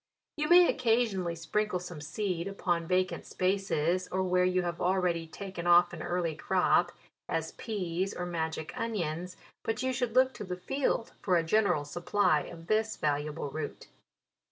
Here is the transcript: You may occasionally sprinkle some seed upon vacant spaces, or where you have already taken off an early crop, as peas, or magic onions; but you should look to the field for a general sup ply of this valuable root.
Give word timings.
You 0.35 0.49
may 0.49 0.67
occasionally 0.67 1.35
sprinkle 1.35 1.77
some 1.77 2.01
seed 2.01 2.47
upon 2.47 2.87
vacant 2.87 3.23
spaces, 3.27 4.07
or 4.11 4.23
where 4.23 4.43
you 4.43 4.63
have 4.63 4.81
already 4.81 5.27
taken 5.27 5.67
off 5.67 5.93
an 5.93 6.01
early 6.01 6.33
crop, 6.33 6.91
as 7.29 7.51
peas, 7.51 8.11
or 8.11 8.25
magic 8.25 8.73
onions; 8.75 9.37
but 9.61 9.83
you 9.83 9.93
should 9.93 10.15
look 10.15 10.33
to 10.33 10.43
the 10.43 10.57
field 10.57 11.13
for 11.21 11.37
a 11.37 11.43
general 11.43 11.85
sup 11.85 12.07
ply 12.07 12.41
of 12.45 12.65
this 12.65 12.97
valuable 12.97 13.51
root. 13.51 13.89